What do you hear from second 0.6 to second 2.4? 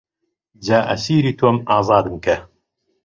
جا ئەسیری تۆم ئازادم کە